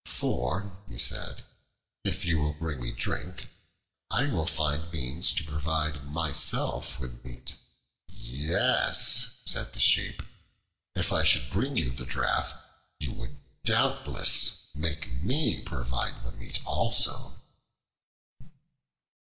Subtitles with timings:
[0.07, 1.43] "For," he said,
[2.03, 3.49] "if you will bring me drink,
[4.09, 7.53] I will find means to provide myself with meat."
[8.07, 10.23] "Yes," said the Sheep,
[10.95, 12.55] "if I should bring you the draught,
[12.99, 17.35] you would doubtless make me provide the meat also."